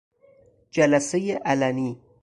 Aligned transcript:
جلسهی 0.71 1.31
علنی 1.31 2.01